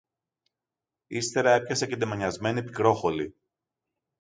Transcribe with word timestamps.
Ύστερα 1.07 1.51
έπιασε 1.53 1.87
και 1.87 1.97
τη 1.97 2.05
μανιασμένη 2.05 2.63
Πικρόχολη 2.63 3.35